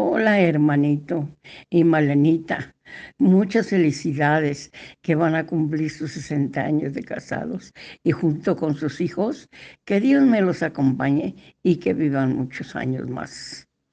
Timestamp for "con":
8.56-8.76